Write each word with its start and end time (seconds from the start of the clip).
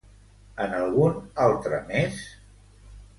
En 0.63 0.71
algun 0.77 1.19
altre 1.47 1.83
més? 1.91 2.23